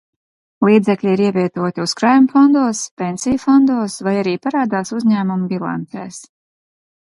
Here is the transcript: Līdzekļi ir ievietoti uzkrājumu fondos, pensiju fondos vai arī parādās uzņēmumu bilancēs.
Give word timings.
Līdzekļi 0.67 1.11
ir 1.17 1.21
ievietoti 1.25 1.83
uzkrājumu 1.83 2.31
fondos, 2.31 2.81
pensiju 3.03 3.43
fondos 3.45 3.99
vai 4.09 4.15
arī 4.23 4.35
parādās 4.47 4.95
uzņēmumu 4.99 5.51
bilancēs. 5.53 6.19